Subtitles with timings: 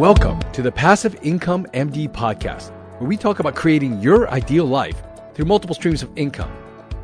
[0.00, 4.96] Welcome to the Passive Income MD podcast, where we talk about creating your ideal life
[5.34, 6.50] through multiple streams of income.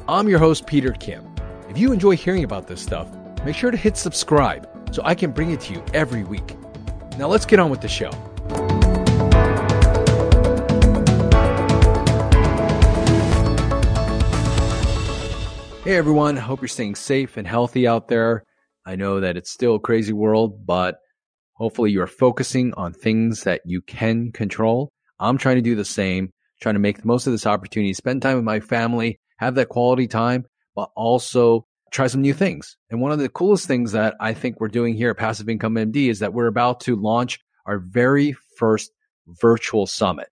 [0.09, 1.31] I'm your host, Peter Kim.
[1.69, 3.11] If you enjoy hearing about this stuff,
[3.45, 6.57] make sure to hit subscribe so I can bring it to you every week.
[7.19, 8.11] Now let's get on with the show.
[15.85, 18.47] Hey everyone, hope you're staying safe and healthy out there.
[18.87, 20.97] I know that it's still a crazy world, but
[21.57, 24.91] hopefully you're focusing on things that you can control.
[25.19, 28.23] I'm trying to do the same, trying to make the most of this opportunity, spend
[28.23, 32.77] time with my family, have that quality time, but also try some new things.
[32.91, 35.77] And one of the coolest things that I think we're doing here at Passive Income
[35.77, 38.91] MD is that we're about to launch our very first
[39.27, 40.29] virtual summit.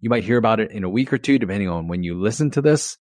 [0.00, 2.50] You might hear about it in a week or two, depending on when you listen
[2.52, 2.96] to this.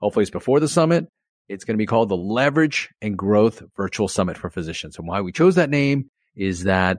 [0.00, 1.06] Hopefully it's before the summit.
[1.48, 4.98] It's going to be called the Leverage and Growth Virtual Summit for Physicians.
[4.98, 6.98] And why we chose that name is that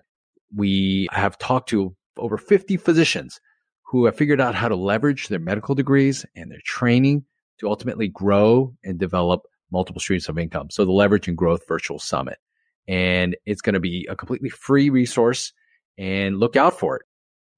[0.55, 3.39] we have talked to over 50 physicians
[3.85, 7.25] who have figured out how to leverage their medical degrees and their training
[7.59, 10.69] to ultimately grow and develop multiple streams of income.
[10.69, 12.37] So the Leverage and Growth Virtual Summit.
[12.87, 15.53] And it's going to be a completely free resource
[15.97, 17.03] and look out for it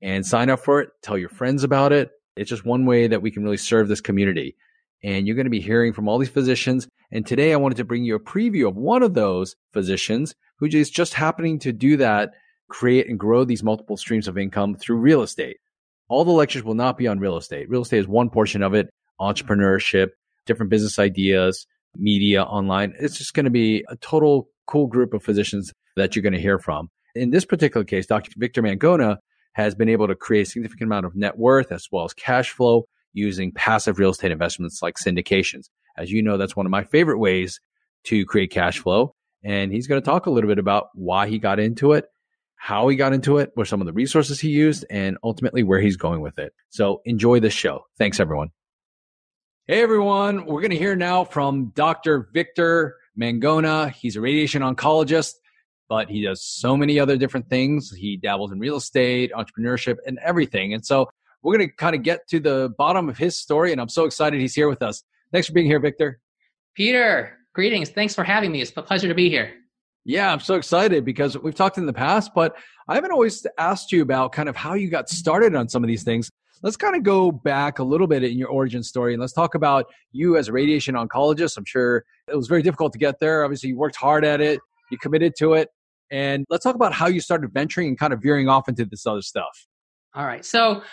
[0.01, 0.89] and sign up for it.
[1.01, 2.11] Tell your friends about it.
[2.35, 4.55] It's just one way that we can really serve this community
[5.03, 6.87] and you're going to be hearing from all these physicians.
[7.11, 10.67] And today I wanted to bring you a preview of one of those physicians who
[10.67, 12.31] is just happening to do that,
[12.71, 15.57] create and grow these multiple streams of income through real estate.
[16.07, 17.69] All the lectures will not be on real estate.
[17.69, 20.09] Real estate is one portion of it, entrepreneurship,
[20.45, 22.93] different business ideas, media, online.
[22.99, 26.39] It's just going to be a total cool group of physicians that you're going to
[26.39, 26.89] hear from.
[27.13, 28.31] In this particular case, Dr.
[28.37, 29.17] Victor Mangona
[29.53, 32.51] has been able to create a significant amount of net worth as well as cash
[32.51, 35.65] flow using passive real estate investments like syndications.
[35.97, 37.59] As you know, that's one of my favorite ways
[38.05, 39.13] to create cash flow.
[39.43, 42.05] And he's going to talk a little bit about why he got into it,
[42.61, 45.81] how he got into it, what some of the resources he used, and ultimately where
[45.81, 46.53] he's going with it.
[46.69, 47.85] So enjoy this show.
[47.97, 48.51] Thanks, everyone.
[49.65, 50.45] Hey, everyone.
[50.45, 52.29] We're going to hear now from Dr.
[52.35, 53.91] Victor Mangona.
[53.91, 55.33] He's a radiation oncologist,
[55.89, 57.89] but he does so many other different things.
[57.89, 60.75] He dabbles in real estate, entrepreneurship, and everything.
[60.75, 61.09] And so
[61.41, 64.05] we're going to kind of get to the bottom of his story, and I'm so
[64.05, 65.01] excited he's here with us.
[65.31, 66.19] Thanks for being here, Victor.
[66.75, 67.89] Peter, greetings.
[67.89, 68.61] Thanks for having me.
[68.61, 69.51] It's a pleasure to be here.
[70.03, 72.55] Yeah, I'm so excited because we've talked in the past, but
[72.87, 75.87] I haven't always asked you about kind of how you got started on some of
[75.87, 76.31] these things.
[76.63, 79.55] Let's kind of go back a little bit in your origin story and let's talk
[79.55, 81.57] about you as a radiation oncologist.
[81.57, 83.43] I'm sure it was very difficult to get there.
[83.43, 85.69] Obviously, you worked hard at it, you committed to it.
[86.11, 89.05] And let's talk about how you started venturing and kind of veering off into this
[89.07, 89.67] other stuff.
[90.13, 90.43] All right.
[90.43, 90.83] So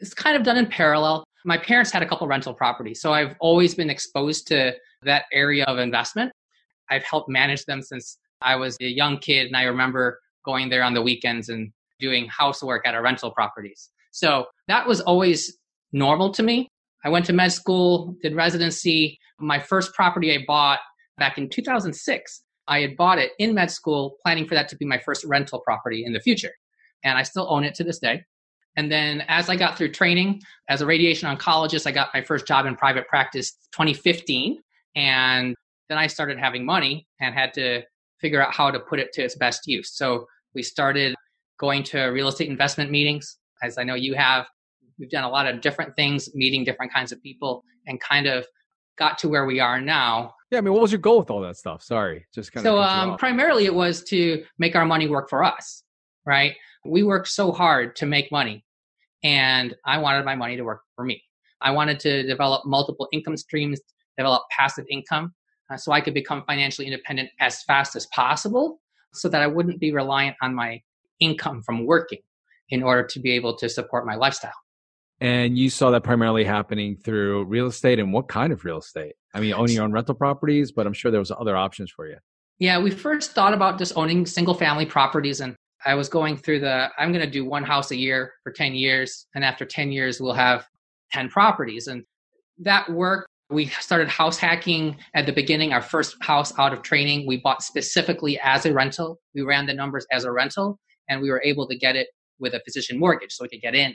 [0.00, 1.24] it's kind of done in parallel.
[1.44, 5.64] My parents had a couple rental properties, so I've always been exposed to that area
[5.64, 6.30] of investment.
[6.90, 10.82] I've helped manage them since I was a young kid, and I remember going there
[10.82, 13.88] on the weekends and doing housework at our rental properties.
[14.10, 15.56] So that was always
[15.92, 16.68] normal to me.
[17.04, 19.18] I went to med school, did residency.
[19.38, 20.80] My first property I bought
[21.18, 24.84] back in 2006, I had bought it in med school, planning for that to be
[24.84, 26.52] my first rental property in the future.
[27.04, 28.22] And I still own it to this day.
[28.76, 32.46] And then as I got through training as a radiation oncologist, I got my first
[32.46, 34.58] job in private practice 2015.
[34.94, 35.54] And
[35.88, 37.82] then I started having money and had to
[38.22, 39.92] figure out how to put it to its best use.
[39.94, 41.14] So we started
[41.58, 44.46] going to real estate investment meetings, as I know you have.
[44.98, 48.46] We've done a lot of different things, meeting different kinds of people, and kind of
[48.96, 50.34] got to where we are now.
[50.50, 51.82] Yeah, I mean, what was your goal with all that stuff?
[51.82, 52.70] Sorry, just kind of.
[52.70, 55.82] So um, primarily, it was to make our money work for us,
[56.24, 56.54] right?
[56.84, 58.64] we worked so hard to make money
[59.22, 61.22] and I wanted my money to work for me.
[61.60, 63.80] I wanted to develop multiple income streams,
[64.18, 65.32] develop passive income
[65.72, 68.80] uh, so I could become financially independent as fast as possible
[69.14, 70.80] so that I wouldn't be reliant on my
[71.20, 72.20] income from working
[72.70, 74.52] in order to be able to support my lifestyle.
[75.20, 79.14] And you saw that primarily happening through real estate and what kind of real estate?
[79.34, 82.08] I mean, owning your own rental properties, but I'm sure there was other options for
[82.08, 82.16] you.
[82.58, 85.54] Yeah, we first thought about just owning single family properties and
[85.84, 88.74] I was going through the I'm going to do one house a year for 10
[88.74, 90.66] years and after 10 years we'll have
[91.12, 92.04] 10 properties and
[92.58, 97.26] that worked we started house hacking at the beginning our first house out of training.
[97.26, 99.20] We bought specifically as a rental.
[99.34, 100.78] We ran the numbers as a rental
[101.08, 102.08] and we were able to get it
[102.38, 103.94] with a physician mortgage so we could get in.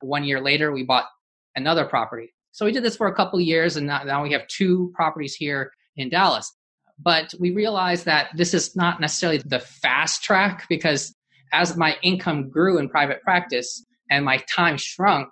[0.00, 1.06] One year later we bought
[1.54, 2.34] another property.
[2.52, 5.72] So we did this for a couple years and now we have two properties here
[5.96, 6.52] in dallas.
[6.98, 11.14] But we realized that this is not necessarily the fast track because
[11.52, 15.28] as my income grew in private practice and my time shrunk,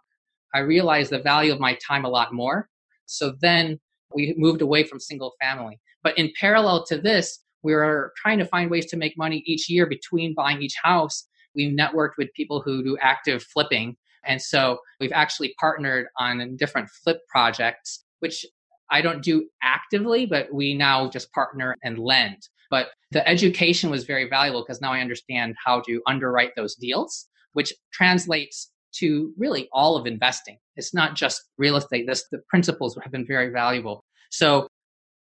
[0.55, 2.69] I realized the value of my time a lot more.
[3.06, 3.78] So then
[4.14, 5.80] we moved away from single family.
[6.02, 9.70] But in parallel to this, we were trying to find ways to make money each
[9.70, 13.96] year between buying each house we networked with people who do active flipping.
[14.24, 18.44] And so we've actually partnered on different flip projects, which
[18.90, 22.48] I don't do actively, but we now just partner and lend.
[22.70, 27.28] But the education was very valuable because now I understand how to underwrite those deals,
[27.52, 30.58] which translates to really all of investing.
[30.76, 32.06] It's not just real estate.
[32.06, 34.05] This, the principles have been very valuable.
[34.31, 34.69] So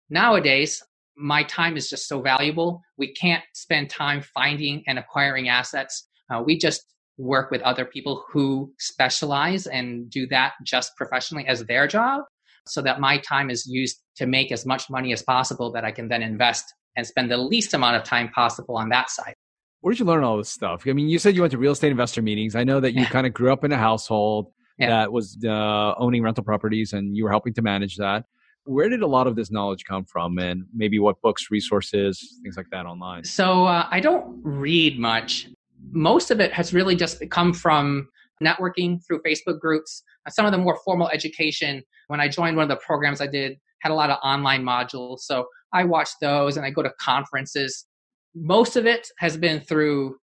[0.09, 0.81] nowadays,
[1.15, 2.81] my time is just so valuable.
[2.97, 6.07] We can't spend time finding and acquiring assets.
[6.29, 6.83] Uh, we just
[7.17, 12.23] work with other people who specialize and do that just professionally as their job
[12.65, 15.91] so that my time is used to make as much money as possible that I
[15.91, 16.65] can then invest
[16.95, 19.35] and spend the least amount of time possible on that side.
[19.83, 20.85] Where did you learn all this stuff?
[20.87, 22.55] I mean, you said you went to real estate investor meetings.
[22.55, 23.09] I know that you yeah.
[23.09, 24.47] kind of grew up in a household
[24.77, 24.87] yeah.
[24.87, 28.23] that was uh, owning rental properties and you were helping to manage that.
[28.63, 32.55] Where did a lot of this knowledge come from and maybe what books, resources, things
[32.55, 33.25] like that online?
[33.25, 35.49] So uh, I don't read much.
[35.91, 38.07] Most of it has really just come from
[38.41, 40.01] networking through Facebook groups.
[40.29, 43.59] Some of the more formal education, when I joined one of the programs I did,
[43.79, 45.19] had a lot of online modules.
[45.19, 47.85] So I watch those and I go to conferences.
[48.35, 50.17] Most of it has been through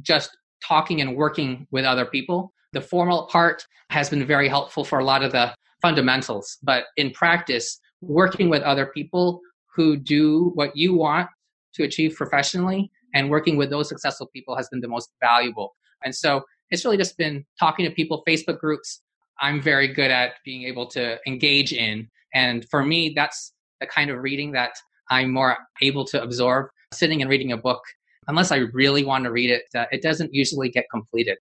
[0.00, 2.52] just talking and working with other people.
[2.72, 7.10] The formal part has been very helpful for a lot of the fundamentals, but in
[7.10, 9.40] practice, working with other people
[9.74, 11.28] who do what you want
[11.74, 15.74] to achieve professionally and working with those successful people has been the most valuable.
[16.04, 19.02] And so it's really just been talking to people, Facebook groups.
[19.40, 22.08] I'm very good at being able to engage in.
[22.34, 24.72] And for me, that's the kind of reading that
[25.10, 26.68] I'm more able to absorb.
[26.92, 27.82] Sitting and reading a book,
[28.28, 31.38] unless I really want to read it, uh, it doesn't usually get completed.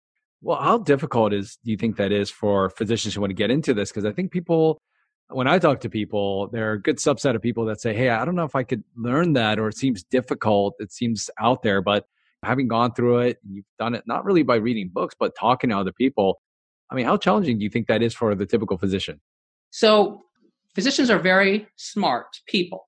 [0.42, 3.50] Well, how difficult is do you think that is for physicians who want to get
[3.50, 3.90] into this?
[3.90, 4.78] Because I think people,
[5.28, 8.10] when I talk to people, there are a good subset of people that say, "Hey,
[8.10, 10.74] I don't know if I could learn that, or it seems difficult.
[10.80, 12.04] It seems out there." But
[12.44, 15.78] having gone through it, you've done it not really by reading books, but talking to
[15.78, 16.40] other people.
[16.90, 19.20] I mean, how challenging do you think that is for the typical physician?
[19.70, 20.24] So,
[20.74, 22.86] physicians are very smart people.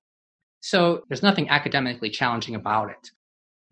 [0.61, 3.11] So, there's nothing academically challenging about it.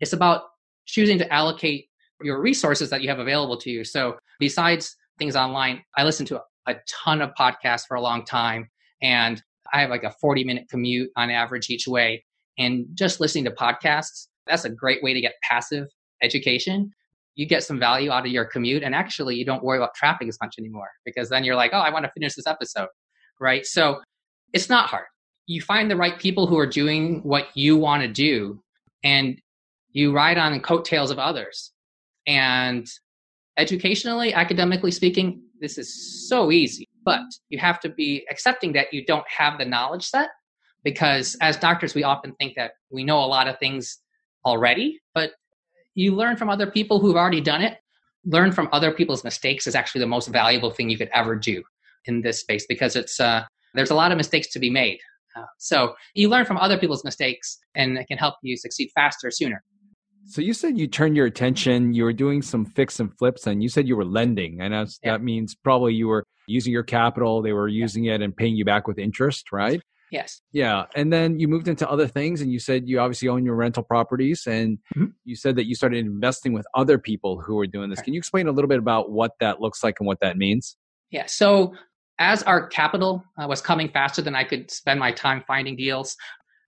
[0.00, 0.42] It's about
[0.86, 1.86] choosing to allocate
[2.22, 3.84] your resources that you have available to you.
[3.84, 8.24] So, besides things online, I listen to a, a ton of podcasts for a long
[8.24, 8.68] time,
[9.02, 9.42] and
[9.72, 12.24] I have like a 40 minute commute on average each way.
[12.58, 15.88] And just listening to podcasts, that's a great way to get passive
[16.22, 16.92] education
[17.36, 20.26] you get some value out of your commute and actually you don't worry about traffic
[20.26, 22.88] as much anymore because then you're like oh i want to finish this episode
[23.38, 24.00] right so
[24.52, 25.04] it's not hard
[25.46, 28.62] you find the right people who are doing what you want to do
[29.04, 29.40] and
[29.92, 31.72] you ride on the coattails of others
[32.26, 32.86] and
[33.56, 39.04] educationally academically speaking this is so easy but you have to be accepting that you
[39.04, 40.28] don't have the knowledge set
[40.84, 43.98] because as doctors we often think that we know a lot of things
[44.44, 45.32] already but
[45.96, 47.78] you learn from other people who've already done it.
[48.24, 51.64] Learn from other people's mistakes is actually the most valuable thing you could ever do
[52.04, 53.44] in this space because it's uh,
[53.74, 55.00] there's a lot of mistakes to be made.
[55.36, 59.30] Uh, so you learn from other people's mistakes, and it can help you succeed faster,
[59.30, 59.62] sooner.
[60.28, 63.62] So you said you turned your attention, you were doing some fix and flips, and
[63.62, 64.86] you said you were lending, and yeah.
[65.04, 68.14] that means probably you were using your capital, they were using yeah.
[68.14, 69.80] it and paying you back with interest, right?
[70.10, 70.40] Yes.
[70.52, 70.84] Yeah.
[70.94, 73.82] And then you moved into other things and you said you obviously own your rental
[73.82, 75.06] properties and mm-hmm.
[75.24, 78.00] you said that you started investing with other people who were doing this.
[78.00, 80.76] Can you explain a little bit about what that looks like and what that means?
[81.10, 81.26] Yeah.
[81.26, 81.74] So
[82.18, 86.16] as our capital uh, was coming faster than I could spend my time finding deals,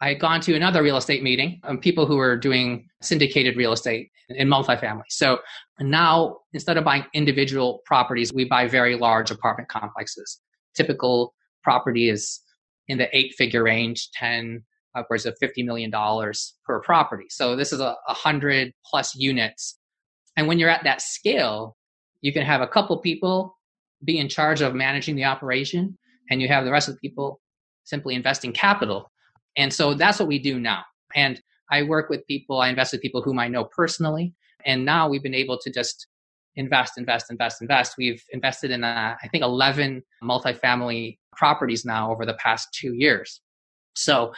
[0.01, 3.73] I had gone to another real estate meeting of people who were doing syndicated real
[3.73, 5.05] estate in multifamily.
[5.09, 5.39] So
[5.81, 10.41] now instead of buying individual properties, we buy very large apartment complexes.
[10.75, 12.41] Typical property is
[12.87, 14.63] in the eight figure range, 10
[14.95, 15.91] upwards of $50 million
[16.65, 17.27] per property.
[17.29, 19.79] So this is a, a hundred plus units.
[20.37, 21.77] And when you're at that scale,
[22.21, 23.58] you can have a couple people
[24.05, 25.97] be in charge of managing the operation
[26.31, 27.41] and you have the rest of the people
[27.85, 29.11] simply investing capital.
[29.57, 30.85] And so that's what we do now.
[31.15, 31.41] And
[31.71, 34.35] I work with people, I invest with people whom I know personally.
[34.65, 36.07] And now we've been able to just
[36.57, 37.95] invest, invest, invest, invest.
[37.97, 43.41] We've invested in, uh, I think, 11 multifamily properties now over the past two years.
[43.95, 44.33] So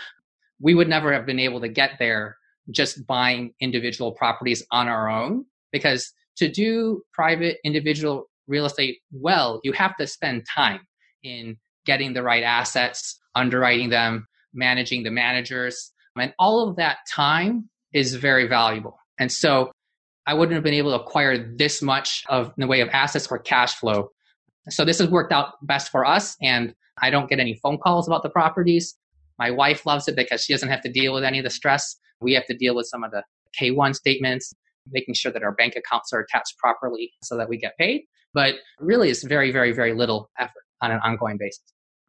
[0.60, 2.36] we would never have been able to get there
[2.70, 9.60] just buying individual properties on our own because to do private individual real estate well,
[9.64, 10.80] you have to spend time
[11.22, 15.92] in getting the right assets, underwriting them, managing the managers.
[16.18, 18.98] And all of that time is very valuable.
[19.18, 19.70] And so
[20.26, 23.28] I wouldn't have been able to acquire this much of in the way of assets
[23.30, 24.10] or cash flow.
[24.68, 26.36] So this has worked out best for us.
[26.42, 28.94] And I don't get any phone calls about the properties.
[29.38, 31.96] My wife loves it because she doesn't have to deal with any of the stress.
[32.20, 33.22] We have to deal with some of the
[33.58, 34.52] K1 statements.
[34.92, 38.02] making sure that our bank accounts are attached properly so that we get paid.
[38.32, 41.62] But really, it's very, very, very little effort on an ongoing basis.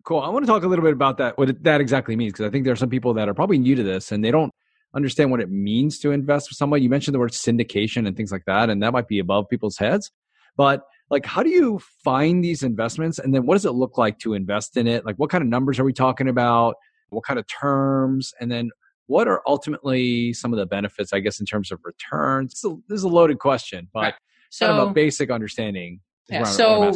[0.03, 0.19] Cool.
[0.19, 2.49] I want to talk a little bit about that, what that exactly means, because I
[2.49, 4.51] think there are some people that are probably new to this and they don't
[4.95, 6.81] understand what it means to invest with someone.
[6.81, 9.77] You mentioned the word syndication and things like that, and that might be above people's
[9.77, 10.11] heads.
[10.57, 13.19] But like, how do you find these investments?
[13.19, 15.05] And then what does it look like to invest in it?
[15.05, 16.75] Like, what kind of numbers are we talking about?
[17.09, 18.33] What kind of terms?
[18.39, 18.71] And then
[19.07, 22.53] what are ultimately some of the benefits, I guess, in terms of returns?
[22.53, 24.13] This is a, this is a loaded question, but right.
[24.49, 25.99] so, kind of a basic understanding.
[26.29, 26.93] Yeah, so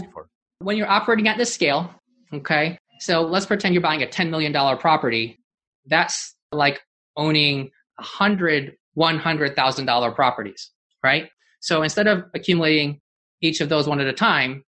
[0.59, 1.93] when you're operating at this scale,
[2.33, 5.39] okay, so let's pretend you're buying a $10 million property.
[5.85, 6.81] That's like
[7.17, 10.71] owning 100 $100,000 properties,
[11.03, 11.29] right?
[11.59, 13.01] So instead of accumulating
[13.41, 14.63] each of those one at a time,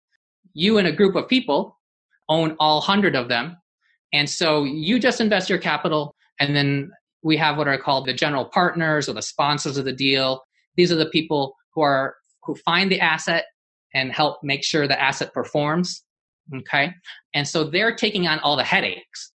[0.53, 1.77] you and a group of people
[2.29, 3.57] own all 100 of them.
[4.13, 6.91] And so you just invest your capital and then
[7.23, 10.43] we have what are called the general partners or the sponsors of the deal.
[10.75, 13.45] These are the people who are who find the asset
[13.93, 16.03] and help make sure the asset performs.
[16.55, 16.93] Okay.
[17.33, 19.31] And so they're taking on all the headaches.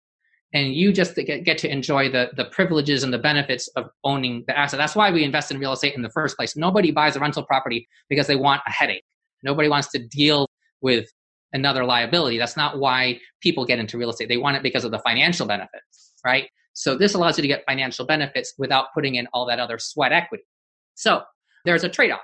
[0.53, 4.57] And you just get, to enjoy the, the privileges and the benefits of owning the
[4.57, 4.77] asset.
[4.77, 6.55] That's why we invest in real estate in the first place.
[6.55, 9.03] Nobody buys a rental property because they want a headache.
[9.41, 10.47] Nobody wants to deal
[10.81, 11.07] with
[11.53, 12.37] another liability.
[12.37, 14.29] That's not why people get into real estate.
[14.29, 16.47] They want it because of the financial benefits, right?
[16.73, 20.11] So this allows you to get financial benefits without putting in all that other sweat
[20.11, 20.43] equity.
[20.95, 21.23] So
[21.65, 22.21] there's a trade off.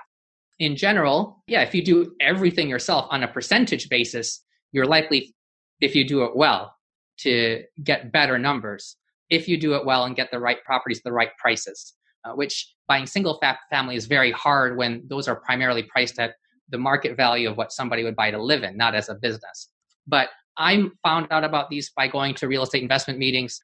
[0.60, 5.34] In general, yeah, if you do everything yourself on a percentage basis, you're likely,
[5.80, 6.76] if you do it well,
[7.20, 8.96] to get better numbers.
[9.30, 12.74] If you do it well and get the right properties, the right prices, uh, which
[12.88, 13.40] buying single
[13.70, 16.34] family is very hard when those are primarily priced at
[16.68, 19.70] the market value of what somebody would buy to live in, not as a business.
[20.06, 23.58] But I found out about these by going to real estate investment meetings.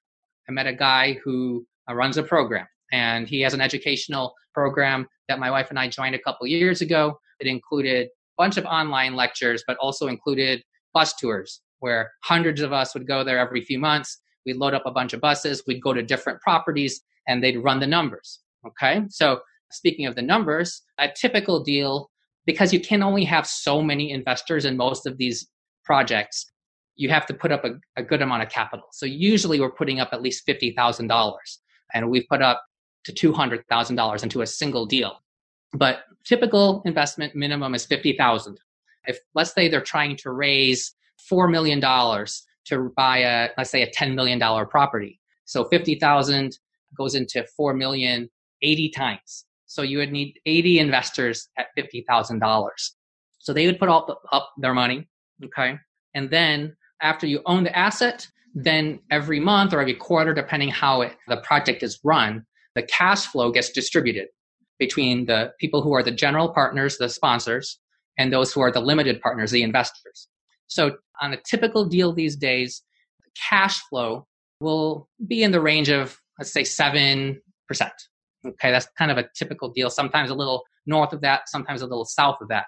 [0.49, 5.07] I met a guy who uh, runs a program and he has an educational program
[5.29, 7.19] that my wife and I joined a couple years ago.
[7.41, 10.63] It included a bunch of online lectures, but also included
[10.95, 14.19] bus tours where hundreds of us would go there every few months.
[14.45, 17.81] We'd load up a bunch of buses, we'd go to different properties, and they'd run
[17.81, 18.41] the numbers.
[18.67, 19.03] Okay.
[19.11, 19.41] So,
[19.71, 22.11] speaking of the numbers, a typical deal,
[22.47, 25.49] because you can only have so many investors in most of these
[25.85, 26.47] projects,
[26.95, 28.87] you have to put up a, a good amount of capital.
[28.93, 31.35] So usually we're putting up at least $50,000
[31.95, 32.63] and we've put up
[33.07, 35.23] to $200,000 into a single deal.
[35.73, 38.59] But typical investment minimum is 50,000.
[39.07, 40.95] If let's say they're trying to raise
[41.31, 45.21] $4 million to buy a, let's say a $10 million property.
[45.45, 46.59] So 50,000
[46.97, 48.29] goes into 4 million
[48.63, 49.45] 80 times.
[49.67, 52.69] So you would need 80 investors at $50,000.
[53.39, 55.09] So they would put up, up their money.
[55.45, 55.79] Okay.
[56.15, 61.03] And then after you own the asset, then every month or every quarter, depending how
[61.03, 62.45] it, the project is run,
[62.77, 64.29] the cash flow gets distributed
[64.79, 67.81] between the people who are the general partners, the sponsors,
[68.19, 70.29] and those who are the limited partners, the investors.
[70.69, 72.83] So on a typical deal these days,
[73.25, 74.27] the cash flow
[74.61, 77.39] will be in the range of, let's say, 7%.
[78.47, 79.91] Okay, that's kind of a typical deal.
[79.91, 82.67] Sometimes a little north of that, sometimes a little south of that.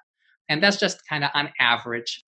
[0.48, 2.24] And that's just kind of on average.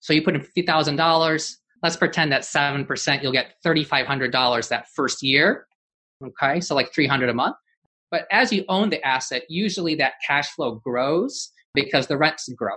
[0.00, 1.54] So you put in $50,000.
[1.82, 5.66] Let's pretend that 7%, you'll get $3,500 that first year.
[6.22, 7.56] Okay, so like 300 a month.
[8.10, 12.74] But as you own the asset, usually that cash flow grows because the rents grow.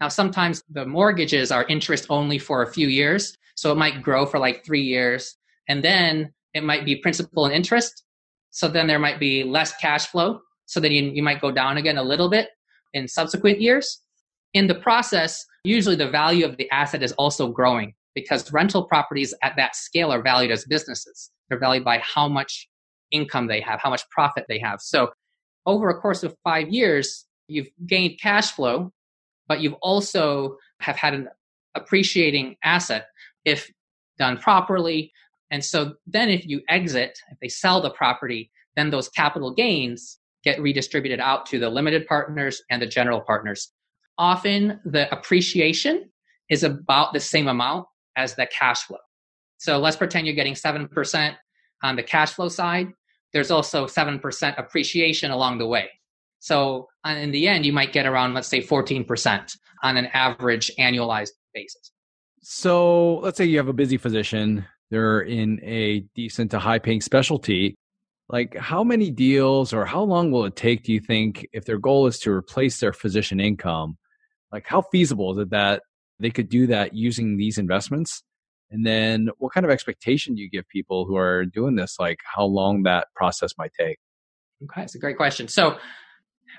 [0.00, 3.36] Now, sometimes the mortgages are interest only for a few years.
[3.56, 5.36] So it might grow for like three years.
[5.68, 8.04] And then it might be principal and interest.
[8.50, 10.40] So then there might be less cash flow.
[10.66, 12.48] So then you, you might go down again a little bit
[12.94, 14.00] in subsequent years.
[14.54, 19.34] In the process, usually the value of the asset is also growing because rental properties
[19.42, 21.30] at that scale are valued as businesses.
[21.48, 22.68] They're valued by how much
[23.10, 24.80] income they have, how much profit they have.
[24.80, 25.10] So
[25.66, 28.92] over a course of five years, you've gained cash flow,
[29.48, 31.28] but you've also have had an
[31.74, 33.06] appreciating asset
[33.44, 33.70] if
[34.18, 35.12] done properly.
[35.50, 40.18] And so then if you exit, if they sell the property, then those capital gains
[40.44, 43.72] get redistributed out to the limited partners and the general partners
[44.20, 46.10] often the appreciation
[46.50, 47.86] is about the same amount
[48.16, 48.98] as the cash flow.
[49.56, 51.34] So let's pretend you're getting 7%
[51.82, 52.88] on the cash flow side.
[53.32, 55.88] There's also 7% appreciation along the way.
[56.40, 60.72] So uh, in the end, you might get around, let's say, 14% on an average
[60.78, 61.92] annualized basis.
[62.42, 67.00] So let's say you have a busy physician, they're in a decent to high paying
[67.00, 67.76] specialty.
[68.28, 71.78] Like, how many deals or how long will it take, do you think, if their
[71.78, 73.98] goal is to replace their physician income?
[74.52, 75.82] like how feasible is it that
[76.18, 78.22] they could do that using these investments
[78.70, 82.20] and then what kind of expectation do you give people who are doing this like
[82.24, 83.98] how long that process might take
[84.64, 85.78] okay it's a great question so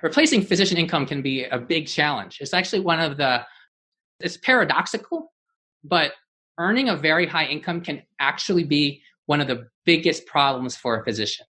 [0.02, 2.38] replacing physician income can be a big challenge.
[2.42, 3.46] It's actually one of the,
[4.20, 5.32] it's paradoxical,
[5.84, 6.14] but
[6.58, 11.04] earning a very high income can actually be one of the biggest problems for a
[11.04, 11.46] physician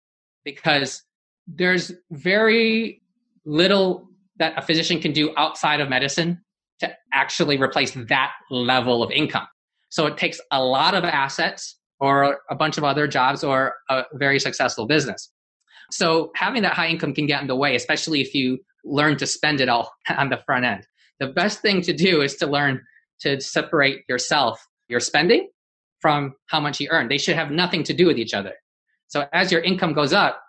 [0.44, 1.04] because
[1.48, 3.01] there's very
[3.46, 6.42] little that a physician can do outside of medicine
[6.80, 9.48] to actually replace that level of income.
[9.89, 14.03] So it takes a lot of assets or a bunch of other jobs or a
[14.13, 15.29] very successful business.
[15.91, 19.27] So having that high income can get in the way, especially if you learn to
[19.27, 20.88] spend it all on the front end.
[21.19, 22.81] The best thing to do is to learn
[23.22, 25.50] to separate yourself, your spending
[26.00, 27.10] from how much you earn.
[27.10, 28.53] They should have nothing to do with each other.
[29.08, 30.41] So as your income goes up,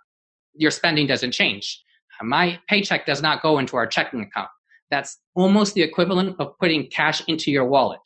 [0.55, 1.83] your spending doesn't change.
[2.23, 4.49] My paycheck does not go into our checking account.
[4.91, 8.01] That's almost the equivalent of putting cash into your wallet.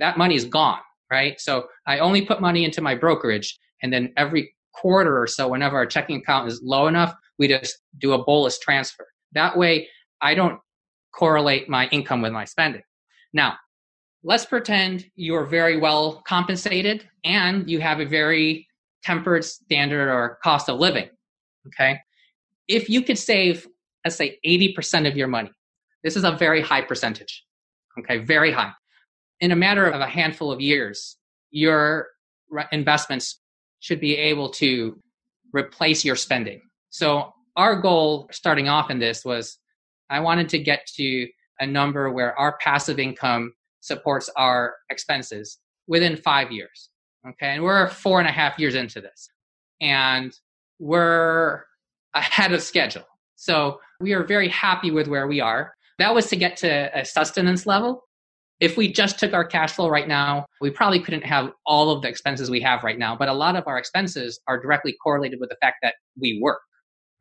[0.00, 0.80] That money is gone,
[1.10, 1.40] right?
[1.40, 5.76] So I only put money into my brokerage and then every quarter or so, whenever
[5.76, 9.06] our checking account is low enough, we just do a bolus transfer.
[9.32, 9.88] That way,
[10.20, 10.58] I don't
[11.12, 12.82] correlate my income with my spending.
[13.32, 13.56] Now,
[14.22, 18.66] let's pretend you're very well compensated and you have a very
[19.02, 21.08] tempered standard or cost of living.
[21.68, 21.98] Okay.
[22.68, 23.66] If you could save,
[24.04, 25.50] let's say 80% of your money,
[26.04, 27.44] this is a very high percentage.
[27.98, 28.18] Okay.
[28.18, 28.72] Very high.
[29.40, 31.16] In a matter of a handful of years,
[31.50, 32.08] your
[32.72, 33.40] investments
[33.80, 34.98] should be able to
[35.52, 36.60] replace your spending.
[36.90, 39.58] So our goal starting off in this was
[40.10, 41.28] I wanted to get to
[41.58, 46.90] a number where our passive income supports our expenses within five years.
[47.28, 47.54] Okay.
[47.54, 49.28] And we're four and a half years into this
[49.80, 50.32] and
[50.78, 51.64] we're
[52.14, 53.04] ahead of schedule.
[53.36, 55.74] So we are very happy with where we are.
[55.98, 58.04] That was to get to a sustenance level
[58.60, 62.02] if we just took our cash flow right now, we probably couldn't have all of
[62.02, 63.16] the expenses we have right now.
[63.16, 66.60] But a lot of our expenses are directly correlated with the fact that we work,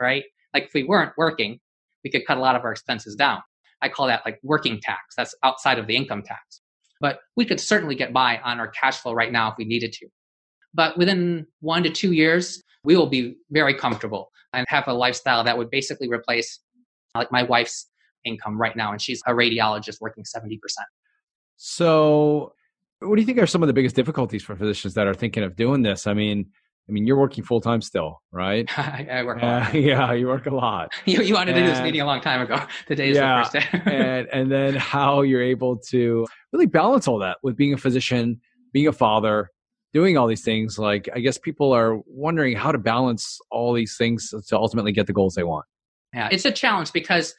[0.02, 0.26] right?
[0.54, 1.60] Like if we weren't working,
[2.04, 3.40] we could cut a lot of our expenses down.
[3.82, 5.16] I call that like working tax.
[5.16, 6.62] That's outside of the income tax.
[7.00, 9.94] But we could certainly get by on our cash flow right now if we needed
[9.94, 10.08] to.
[10.74, 15.44] But within one to two years, we will be very comfortable and have a lifestyle
[15.46, 16.60] that would basically replace
[17.16, 17.88] like my wife's
[18.26, 18.92] income right now.
[18.92, 20.60] And she's a radiologist working 70%.
[21.62, 22.54] So,
[23.02, 25.44] what do you think are some of the biggest difficulties for physicians that are thinking
[25.44, 26.08] of doing this?
[26.08, 26.46] I mean,
[26.88, 28.66] I mean, you're working full time still, right?
[28.80, 29.74] I work a lot.
[29.74, 30.94] yeah, you work a lot.
[31.06, 32.62] you, you wanted and, to do this meeting a long time ago.
[32.88, 33.82] Today is yeah, the first day.
[33.92, 38.40] and and then how you're able to really balance all that with being a physician,
[38.72, 39.52] being a father,
[39.94, 40.80] doing all these things.
[40.80, 45.08] Like, I guess people are wondering how to balance all these things to ultimately get
[45.08, 45.66] the goals they want.
[46.14, 47.36] Yeah, it's a challenge because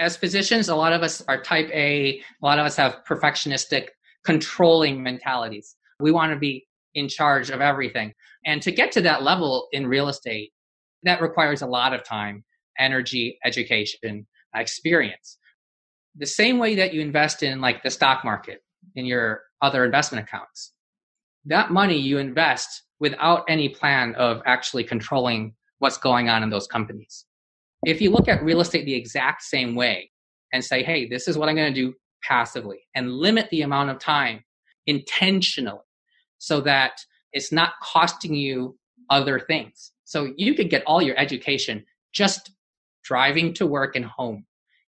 [0.00, 3.88] as physicians, a lot of us are type A, a lot of us have perfectionistic,
[4.24, 5.76] controlling mentalities.
[6.00, 8.14] We want to be in charge of everything.
[8.46, 10.52] And to get to that level in real estate,
[11.02, 12.44] that requires a lot of time,
[12.78, 15.38] energy, education, experience.
[16.16, 18.62] The same way that you invest in like the stock market
[18.96, 20.72] in your other investment accounts,
[21.44, 26.66] that money you invest without any plan of actually controlling what's going on in those
[26.66, 27.26] companies.
[27.84, 30.10] If you look at real estate the exact same way
[30.52, 33.90] and say, hey, this is what I'm going to do passively and limit the amount
[33.90, 34.44] of time
[34.86, 35.78] intentionally
[36.38, 37.00] so that
[37.32, 38.76] it's not costing you
[39.08, 39.92] other things.
[40.04, 42.52] So you could get all your education just
[43.02, 44.44] driving to work and home.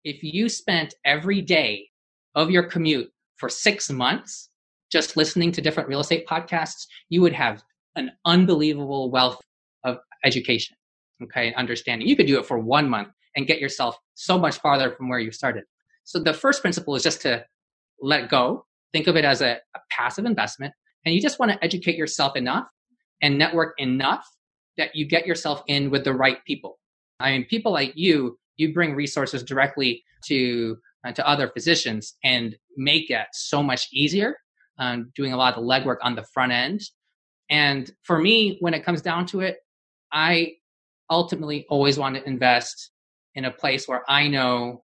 [0.05, 1.89] If you spent every day
[2.35, 4.49] of your commute for six months
[4.91, 7.63] just listening to different real estate podcasts, you would have
[7.97, 9.41] an unbelievable wealth
[9.85, 10.77] of education
[11.25, 12.09] okay, understanding.
[12.09, 15.19] You could do it for one month and get yourself so much farther from where
[15.19, 15.65] you started.
[16.05, 17.45] So the first principle is just to
[18.01, 18.65] let go.
[18.93, 20.73] Think of it as a, a passive investment.
[21.05, 22.67] And you just want to educate yourself enough
[23.23, 24.27] and network enough
[24.77, 26.79] that you get yourself in with the right people.
[27.21, 32.57] I mean, people like you, you bring resources directly to uh, to other physicians and
[32.77, 34.37] make it so much easier.
[34.79, 36.83] Um, doing a lot of the legwork on the front end.
[37.51, 39.57] And for me, when it comes down to it,
[40.13, 40.55] I
[41.11, 42.91] ultimately always want to invest
[43.35, 44.85] in a place where I know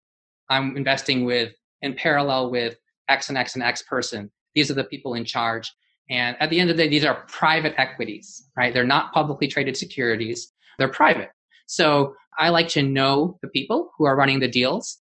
[0.50, 4.32] I'm investing with in parallel with X and X and X person.
[4.56, 5.72] These are the people in charge.
[6.10, 8.74] And at the end of the day, these are private equities, right?
[8.74, 10.52] They're not publicly traded securities.
[10.78, 11.30] They're private.
[11.68, 14.98] So I like to know the people who are running the deals.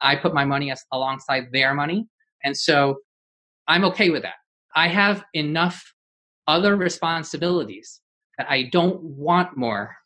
[0.00, 2.06] I put my money as, alongside their money.
[2.44, 2.96] And so
[3.68, 4.36] I'm okay with that.
[4.74, 5.92] I have enough
[6.46, 8.00] other responsibilities
[8.38, 9.96] that I don't want more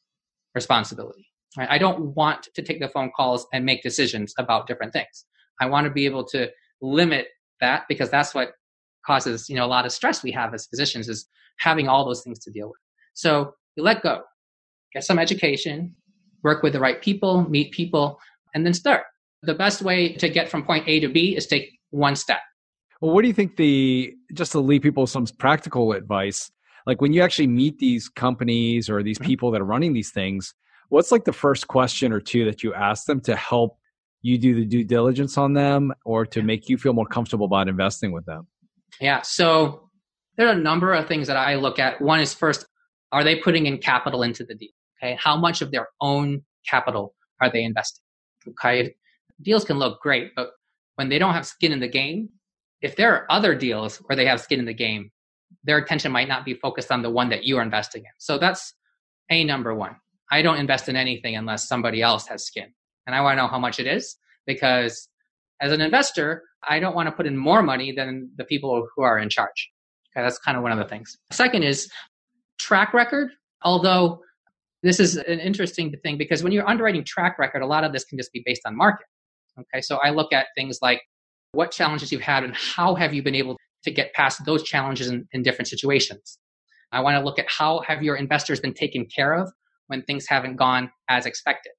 [0.54, 1.26] responsibility.
[1.56, 1.68] Right?
[1.70, 5.24] I don't want to take the phone calls and make decisions about different things.
[5.60, 7.28] I want to be able to limit
[7.60, 8.52] that because that's what
[9.06, 11.26] causes you know a lot of stress we have as physicians is
[11.58, 12.80] having all those things to deal with.
[13.14, 14.22] So you let go,
[14.92, 15.94] get some education,
[16.42, 18.18] work with the right people, meet people,
[18.54, 19.04] and then start.
[19.42, 22.40] The best way to get from point A to B is take one step.
[23.00, 26.50] Well, what do you think the, just to leave people some practical advice,
[26.90, 29.28] like when you actually meet these companies or these mm-hmm.
[29.28, 30.54] people that are running these things,
[30.88, 33.78] what's like the first question or two that you ask them to help
[34.22, 37.68] you do the due diligence on them or to make you feel more comfortable about
[37.68, 38.48] investing with them?
[39.00, 39.22] Yeah.
[39.22, 39.88] So
[40.36, 42.00] there are a number of things that I look at.
[42.00, 42.66] One is first,
[43.12, 44.70] are they putting in capital into the deal?
[45.00, 45.16] Okay.
[45.16, 48.02] How much of their own capital are they investing?
[48.48, 48.96] Okay.
[49.40, 50.50] Deals can look great, but
[50.96, 52.30] when they don't have skin in the game,
[52.82, 55.12] if there are other deals where they have skin in the game,
[55.64, 58.10] their attention might not be focused on the one that you are investing in.
[58.18, 58.74] So that's
[59.30, 59.96] a number one.
[60.30, 62.72] I don't invest in anything unless somebody else has skin.
[63.06, 65.08] And I want to know how much it is because
[65.60, 69.02] as an investor, I don't want to put in more money than the people who
[69.02, 69.70] are in charge.
[70.16, 71.16] Okay, that's kind of one of the things.
[71.30, 71.90] Second is
[72.58, 73.30] track record.
[73.62, 74.20] Although
[74.82, 78.04] this is an interesting thing because when you're underwriting track record, a lot of this
[78.04, 79.06] can just be based on market.
[79.58, 81.02] Okay, so I look at things like
[81.52, 85.08] what challenges you've had and how have you been able to get past those challenges
[85.08, 86.38] in, in different situations.
[86.92, 89.50] I want to look at how have your investors been taken care of
[89.86, 91.72] when things haven't gone as expected,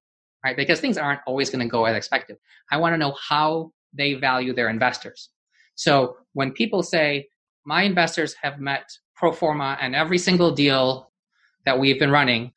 [0.44, 0.56] right?
[0.56, 2.36] Because things aren't always going to go as expected.
[2.70, 5.30] I want to know how they value their investors.
[5.74, 7.28] So when people say,
[7.64, 11.12] my investors have met pro forma and every single deal
[11.64, 12.52] that we've been running,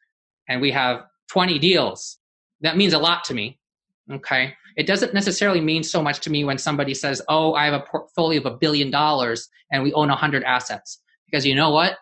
[0.48, 2.18] and we have 20 deals,
[2.62, 3.60] that means a lot to me.
[4.12, 4.54] Okay.
[4.76, 7.86] It doesn't necessarily mean so much to me when somebody says, Oh, I have a
[7.90, 11.02] portfolio of a billion dollars and we own 100 assets.
[11.26, 11.98] Because you know what?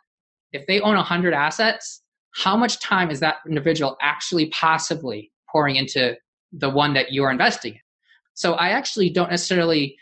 [0.52, 2.02] If they own 100 assets,
[2.36, 6.16] how much time is that individual actually possibly pouring into
[6.52, 7.80] the one that you're investing in?
[8.34, 9.96] So I actually don't necessarily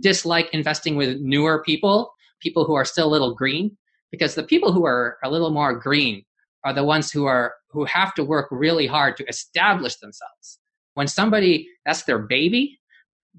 [0.00, 3.76] dislike investing with newer people, people who are still a little green,
[4.10, 6.24] because the people who are a little more green
[6.64, 10.58] are the ones who are who have to work really hard to establish themselves.
[10.98, 12.76] When somebody that's their baby,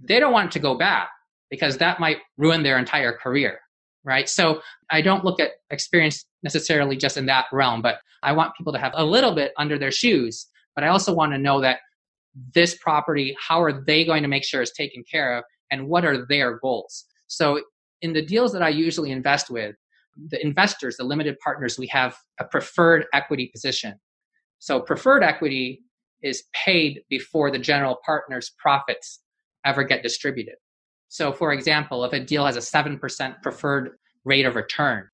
[0.02, 1.08] they don't want it to go bad
[1.50, 3.60] because that might ruin their entire career,
[4.06, 4.30] right?
[4.30, 8.72] So I don't look at experience necessarily just in that realm, but I want people
[8.72, 10.48] to have a little bit under their shoes.
[10.74, 11.80] But I also want to know that
[12.56, 16.06] this property, how are they going to make sure it's taken care of and what
[16.06, 17.04] are their goals?
[17.28, 17.62] So
[18.02, 19.76] in the deals that I usually invest with,
[20.30, 24.00] the investors, the limited partners, we have a preferred equity position.
[24.60, 25.82] So preferred equity
[26.22, 29.22] is paid before the general partner's profits
[29.66, 30.56] ever get distributed.
[31.08, 35.10] So for example, if a deal has a 7% preferred rate of return,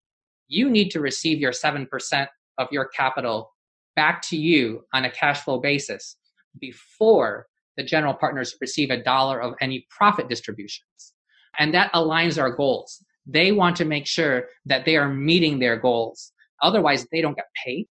[0.47, 3.51] you need to receive your 7% of your capital
[3.95, 6.17] back to you on a cash flow basis
[6.59, 11.13] before the general partners receive a dollar of any profit distributions.
[11.59, 13.03] And that aligns our goals.
[13.25, 16.31] They want to make sure that they are meeting their goals.
[16.61, 17.87] Otherwise, they don't get paid.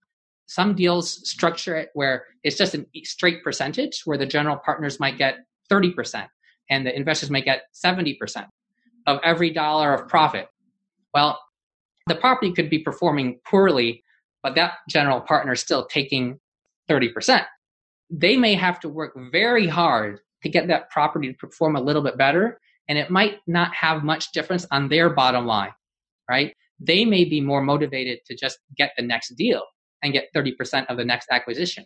[0.54, 5.18] Some deals structure it where it's just a straight percentage, where the general partners might
[5.18, 5.38] get
[5.72, 6.28] 30%
[6.70, 8.46] and the investors might get 70%
[9.08, 10.48] of every dollar of profit.
[11.12, 11.40] Well,
[12.06, 14.04] the property could be performing poorly,
[14.44, 16.40] but that general partner is still taking
[16.88, 17.44] 30%.
[18.12, 22.04] They may have to work very hard to get that property to perform a little
[22.04, 25.74] bit better and it might not have much difference on their bottom line,
[26.30, 26.54] right?
[26.80, 29.64] They may be more motivated to just get the next deal
[30.04, 31.86] and get 30% of the next acquisition.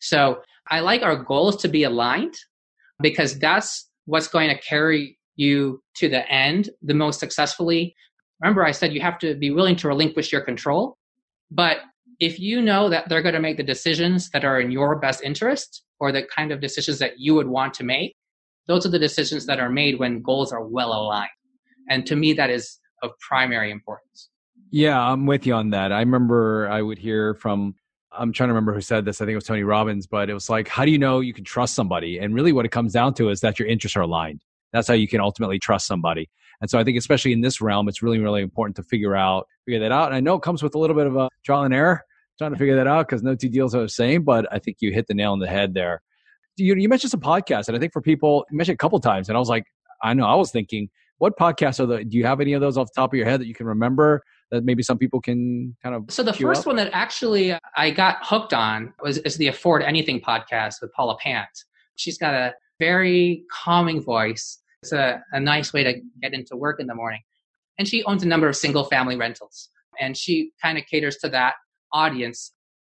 [0.00, 2.34] So I like our goals to be aligned
[3.00, 7.94] because that's what's going to carry you to the end the most successfully.
[8.40, 10.96] Remember, I said you have to be willing to relinquish your control.
[11.50, 11.78] But
[12.20, 15.22] if you know that they're going to make the decisions that are in your best
[15.22, 18.16] interest or the kind of decisions that you would want to make,
[18.66, 21.30] those are the decisions that are made when goals are well aligned.
[21.88, 24.28] And to me, that is of primary importance.
[24.70, 25.92] Yeah, I'm with you on that.
[25.92, 27.74] I remember I would hear from,
[28.12, 29.20] I'm trying to remember who said this.
[29.20, 31.32] I think it was Tony Robbins, but it was like, how do you know you
[31.32, 32.18] can trust somebody?
[32.18, 34.42] And really what it comes down to is that your interests are aligned.
[34.72, 36.28] That's how you can ultimately trust somebody.
[36.60, 39.46] And so I think, especially in this realm, it's really, really important to figure out,
[39.64, 40.06] figure that out.
[40.06, 42.02] And I know it comes with a little bit of a trial and error
[42.36, 44.76] trying to figure that out because no two deals are the same, but I think
[44.80, 46.02] you hit the nail on the head there
[46.58, 49.28] you, you mentioned some podcasts, and I think for people, you mentioned a couple times,
[49.28, 49.64] and I was like,
[50.02, 52.04] I know, I was thinking, what podcasts are the?
[52.04, 53.66] Do you have any of those off the top of your head that you can
[53.66, 56.04] remember that maybe some people can kind of?
[56.08, 56.66] So the first up?
[56.66, 61.16] one that actually I got hooked on was is the Afford Anything podcast with Paula
[61.18, 61.48] Pant.
[61.96, 64.58] She's got a very calming voice.
[64.82, 67.20] It's a, a nice way to get into work in the morning.
[67.78, 69.70] And she owns a number of single family rentals.
[70.00, 71.54] And she kind of caters to that
[71.92, 72.52] audience,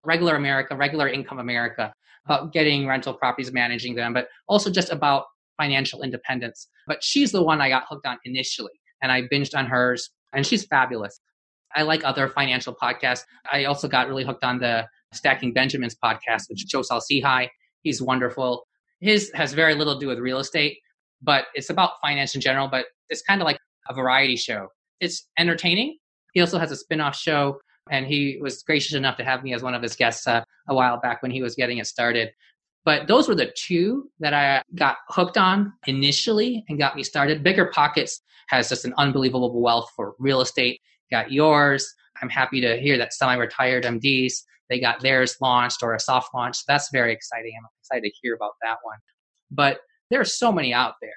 [0.04, 1.92] regular America, regular income America
[2.26, 5.24] about getting rental properties, managing them, but also just about
[5.58, 6.68] financial independence.
[6.86, 10.46] But she's the one I got hooked on initially, and I binged on hers, and
[10.46, 11.20] she's fabulous.
[11.74, 13.24] I like other financial podcasts.
[13.52, 17.48] I also got really hooked on the Stacking Benjamins podcast with Joe Saul-Sehy.
[17.82, 18.66] He's wonderful.
[19.00, 20.78] His has very little to do with real estate,
[21.22, 24.68] but it's about finance in general, but it's kind of like a variety show.
[25.00, 25.96] It's entertaining.
[26.34, 27.58] He also has a spin off show,
[27.90, 30.74] and he was gracious enough to have me as one of his guests uh, a
[30.74, 32.30] while back when he was getting it started.
[32.84, 37.42] But those were the two that I got hooked on initially and got me started.
[37.42, 40.80] Bigger Pockets has just an unbelievable wealth for real estate.
[41.10, 41.92] Got yours.
[42.22, 44.34] I'm happy to hear that semi retired MDs,
[44.70, 46.64] they got theirs launched or a soft launch.
[46.66, 47.52] That's very exciting.
[47.58, 48.98] I'm excited to hear about that one.
[49.50, 51.10] But there are so many out there.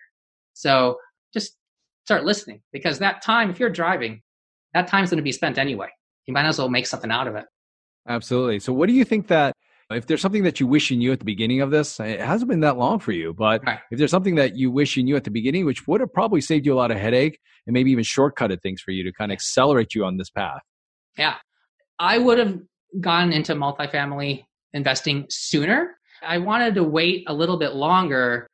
[0.54, 0.98] So
[1.34, 1.56] just
[2.04, 4.22] start listening because that time, if you're driving,
[4.74, 5.90] that time's going to be spent anyway.
[6.26, 7.46] You might as well make something out of it.
[8.08, 8.60] Absolutely.
[8.60, 9.54] So, what do you think that
[9.91, 12.50] if there's something that you wish you knew at the beginning of this, it hasn't
[12.50, 13.80] been that long for you, but right.
[13.91, 16.41] if there's something that you wish you knew at the beginning, which would have probably
[16.41, 19.32] saved you a lot of headache and maybe even shortcutted things for you to kind
[19.32, 20.62] of accelerate you on this path.
[21.17, 21.36] Yeah.
[22.00, 22.60] I would have
[23.00, 25.98] gone into multifamily investing sooner.
[26.22, 28.48] I wanted to wait a little bit longer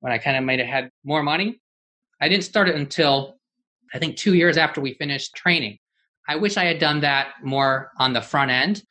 [0.00, 1.60] when I kind of might have had more money.
[2.20, 3.38] I didn't start it until
[3.94, 5.78] I think two years after we finished training.
[6.28, 8.82] I wish I had done that more on the front end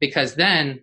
[0.00, 0.80] because then,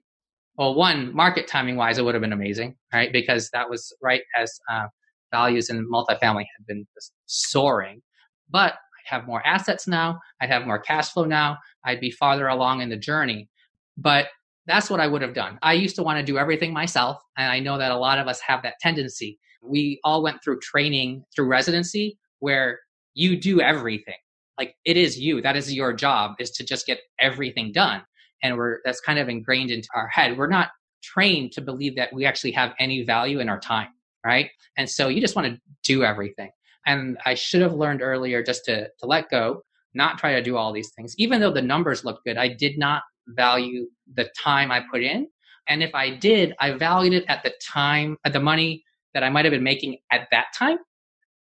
[0.58, 3.12] well, one, market timing wise, it would have been amazing, right?
[3.12, 4.88] Because that was right as uh,
[5.32, 6.88] values in multifamily had been
[7.26, 8.02] soaring.
[8.50, 10.20] But I have more assets now.
[10.42, 11.58] I'd have more cash flow now.
[11.84, 13.50] I'd be farther along in the journey.
[13.98, 14.28] But
[14.66, 15.60] that's what I would have done.
[15.62, 17.22] I used to want to do everything myself.
[17.38, 19.38] And I know that a lot of us have that tendency.
[19.62, 22.80] We all went through training through residency where
[23.14, 24.16] you do everything.
[24.58, 25.42] Like it is you.
[25.42, 28.02] That is your job is to just get everything done.
[28.44, 30.38] And we're, that's kind of ingrained into our head.
[30.38, 30.70] We're not
[31.04, 33.90] trained to believe that we actually have any value in our time.
[34.26, 34.50] Right.
[34.76, 36.50] And so you just want to do everything.
[36.88, 40.58] And I should have learned earlier just to, to let go, not try to do
[40.58, 41.14] all these things.
[41.18, 45.28] Even though the numbers look good, I did not value the time I put in.
[45.68, 49.30] And if I did, I valued it at the time, at the money that I
[49.30, 50.78] might have been making at that time.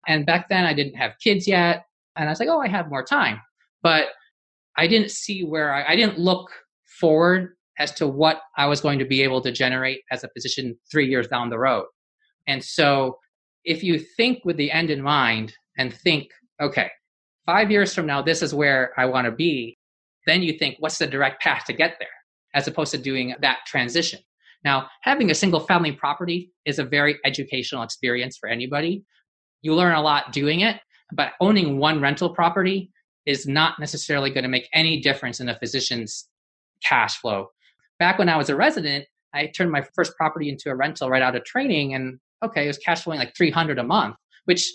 [0.07, 1.85] And back then I didn't have kids yet.
[2.17, 3.41] And I was like, oh, I have more time.
[3.83, 4.09] But
[4.77, 6.51] I didn't see where I, I didn't look
[7.01, 10.77] forward as to what I was going to be able to generate as a physician
[10.91, 11.87] three years down the road.
[12.47, 13.19] And so
[13.65, 16.29] if you think with the end in mind and think,
[16.61, 16.91] okay,
[17.47, 19.79] five years from now, this is where I want to be,
[20.27, 22.09] then you think, what's the direct path to get there?
[22.55, 24.21] As opposed to doing that transition.
[24.65, 29.05] Now, having a single family property is a very educational experience for anybody.
[29.63, 30.81] You learn a lot doing it,
[31.13, 32.91] but owning one rental property
[33.27, 36.29] is not necessarily going to make any difference in a physician's
[36.85, 37.49] cash flow.
[37.99, 41.23] Back when I was a resident, I turned my first property into a rental right
[41.23, 44.71] out of training and okay, it was cash flowing like 300 a month, which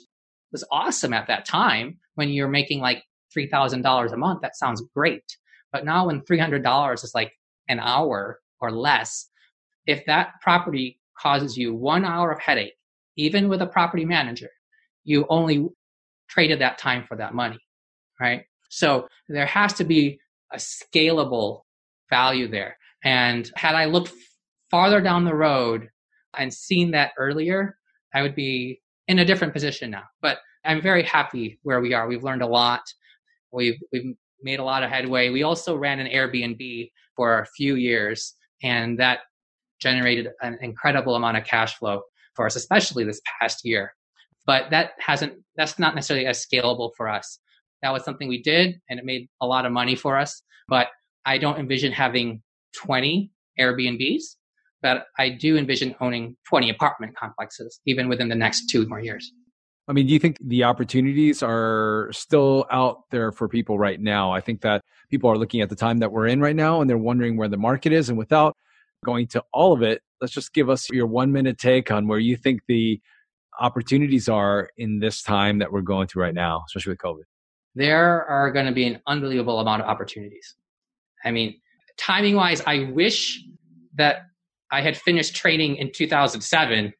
[0.52, 3.04] was awesome at that time when you're making like
[3.38, 4.42] $3,000 a month.
[4.42, 5.24] That sounds great.
[5.72, 7.32] But now when $300 is like
[7.68, 9.30] an hour or less,
[9.86, 12.74] if that property causes you one hour of headache,
[13.18, 14.50] even with a property manager,
[15.04, 15.68] you only
[16.30, 17.60] traded that time for that money,
[18.20, 18.44] right?
[18.70, 20.20] So there has to be
[20.52, 21.62] a scalable
[22.10, 22.78] value there.
[23.04, 24.12] And had I looked
[24.70, 25.90] farther down the road
[26.38, 27.78] and seen that earlier,
[28.14, 30.04] I would be in a different position now.
[30.22, 32.08] But I'm very happy where we are.
[32.08, 32.82] We've learned a lot.
[33.52, 35.30] We've we've made a lot of headway.
[35.30, 39.20] We also ran an Airbnb for a few years, and that
[39.80, 42.02] generated an incredible amount of cash flow
[42.36, 43.94] for us, especially this past year.
[44.46, 47.40] But that hasn't that's not necessarily as scalable for us.
[47.82, 50.42] That was something we did and it made a lot of money for us.
[50.68, 50.88] But
[51.26, 52.42] I don't envision having
[52.76, 54.22] 20 Airbnbs
[54.82, 59.32] but I do envision owning 20 apartment complexes even within the next two more years.
[59.88, 64.32] I mean, do you think the opportunities are still out there for people right now?
[64.32, 66.90] I think that people are looking at the time that we're in right now and
[66.90, 68.08] they're wondering where the market is.
[68.10, 68.56] And without
[69.04, 72.20] going to all of it, let's just give us your one minute take on where
[72.20, 73.02] you think the
[73.60, 77.24] opportunities are in this time that we're going through right now, especially with COVID.
[77.74, 80.56] There are going to be an unbelievable amount of opportunities.
[81.24, 81.60] I mean,
[81.98, 83.44] timing wise, I wish
[83.96, 84.24] that
[84.72, 86.94] I had finished training in 2007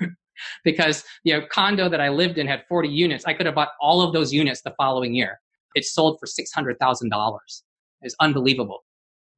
[0.64, 3.24] because you know condo that I lived in had 40 units.
[3.24, 5.40] I could have bought all of those units the following year.
[5.74, 7.38] It sold for $600,000.
[8.02, 8.84] It's unbelievable.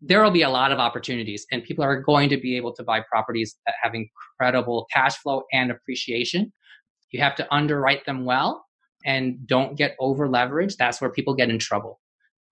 [0.02, 2.82] There will be a lot of opportunities and people are going to be able to
[2.82, 6.52] buy properties that have incredible cash flow and appreciation.
[7.10, 8.66] You have to underwrite them well
[9.06, 10.76] and don't get over leveraged.
[10.76, 12.00] That's where people get in trouble.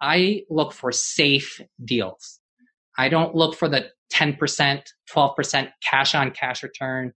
[0.05, 2.41] I look for safe deals.
[2.99, 7.13] I don't look for the 10%, 12% cash on cash return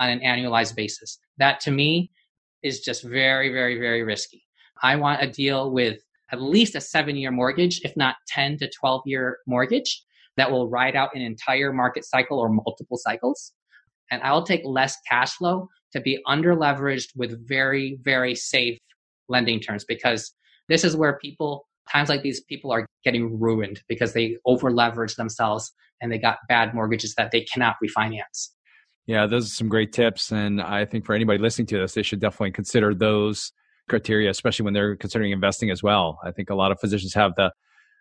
[0.00, 1.18] on an annualized basis.
[1.38, 2.10] That to me
[2.64, 4.42] is just very, very, very risky.
[4.82, 6.00] I want a deal with
[6.32, 10.02] at least a seven year mortgage, if not 10 to 12 year mortgage
[10.36, 13.52] that will ride out an entire market cycle or multiple cycles.
[14.10, 18.78] And I'll take less cash flow to be under leveraged with very, very safe
[19.28, 20.32] lending terms because
[20.68, 25.16] this is where people, times like these, people are getting ruined because they over leverage
[25.16, 28.48] themselves and they got bad mortgages that they cannot refinance.
[29.06, 30.32] Yeah, those are some great tips.
[30.32, 33.52] And I think for anybody listening to this, they should definitely consider those
[33.88, 36.18] criteria, especially when they're considering investing as well.
[36.24, 37.52] I think a lot of physicians have the,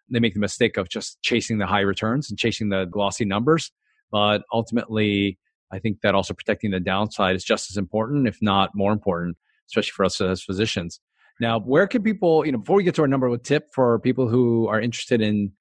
[0.09, 3.71] they make the mistake of just chasing the high returns and chasing the glossy numbers.
[4.11, 5.39] But ultimately,
[5.71, 9.37] I think that also protecting the downside is just as important, if not more important,
[9.69, 10.99] especially for us as physicians.
[11.41, 13.97] Now, where can people, you know, before we get to our number one tip for
[13.99, 15.51] people who are interested in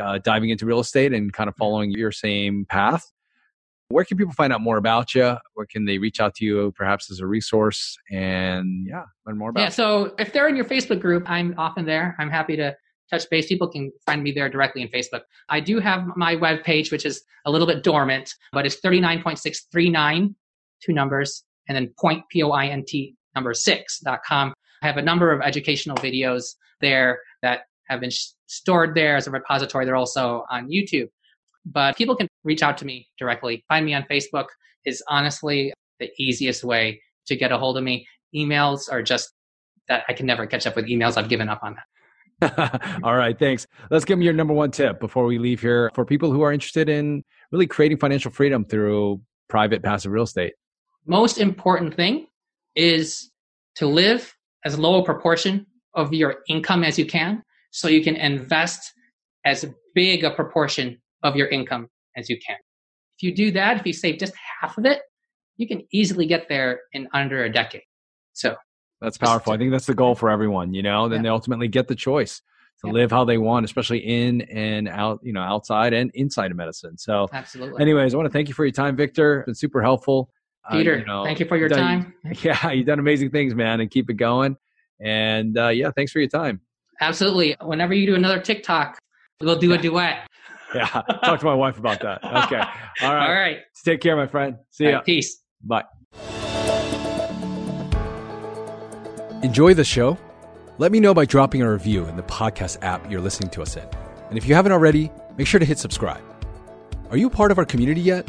[0.00, 3.10] uh, diving into real estate and kind of following your same path,
[3.88, 5.36] where can people find out more about you?
[5.54, 9.50] Where can they reach out to you, perhaps as a resource, and yeah, learn more
[9.50, 9.60] about?
[9.60, 12.14] Yeah, so if they're in your Facebook group, I'm often there.
[12.20, 12.76] I'm happy to
[13.10, 13.48] touch base.
[13.48, 15.22] People can find me there directly in Facebook.
[15.48, 20.32] I do have my web page, which is a little bit dormant, but it's 39.639,
[20.80, 24.54] two numbers, and then point, P-O-I-N-T, number six dot com.
[24.84, 29.26] I have a number of educational videos there that have been sh- stored there as
[29.26, 29.86] a repository.
[29.86, 31.08] They're also on YouTube.
[31.64, 33.64] But people can reach out to me directly.
[33.66, 34.46] Find me on Facebook
[34.84, 38.06] is honestly the easiest way to get a hold of me.
[38.36, 39.30] Emails are just
[39.88, 41.16] that I can never catch up with emails.
[41.16, 43.00] I've given up on that.
[43.02, 43.66] All right, thanks.
[43.90, 46.52] Let's give me your number one tip before we leave here for people who are
[46.52, 50.52] interested in really creating financial freedom through private passive real estate.
[51.06, 52.26] Most important thing
[52.74, 53.30] is
[53.76, 58.16] to live as low a proportion of your income as you can so you can
[58.16, 58.92] invest
[59.44, 62.56] as big a proportion of your income as you can.
[63.18, 65.02] If you do that, if you save just half of it,
[65.56, 67.82] you can easily get there in under a decade.
[68.32, 68.56] So
[69.00, 69.52] that's powerful.
[69.52, 71.22] I think that's the goal for everyone, you know, then yeah.
[71.24, 72.40] they ultimately get the choice
[72.80, 72.92] to yeah.
[72.92, 76.98] live how they want, especially in and out, you know, outside and inside of medicine.
[76.98, 77.80] So absolutely.
[77.80, 79.40] Anyways, I want to thank you for your time, Victor.
[79.40, 80.30] It's been super helpful.
[80.70, 82.14] Peter, uh, you know, thank you for your done, time.
[82.42, 84.56] Yeah, you've done amazing things, man, and keep it going.
[85.00, 86.60] And uh, yeah, thanks for your time.
[87.00, 87.56] Absolutely.
[87.60, 88.98] Whenever you do another TikTok,
[89.40, 90.26] we'll do a duet.
[90.74, 90.86] yeah.
[90.86, 92.24] Talk to my wife about that.
[92.24, 92.56] Okay.
[93.02, 93.26] All right.
[93.26, 93.58] All right.
[93.84, 94.56] Take care, my friend.
[94.70, 95.00] See ya.
[95.00, 95.42] peace.
[95.62, 95.84] Bye.
[99.42, 100.16] Enjoy the show?
[100.78, 103.76] Let me know by dropping a review in the podcast app you're listening to us
[103.76, 103.86] in.
[104.28, 106.22] And if you haven't already, make sure to hit subscribe.
[107.10, 108.28] Are you part of our community yet?